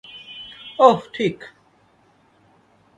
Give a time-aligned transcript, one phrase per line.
[0.79, 1.37] ওহ, ঠিক।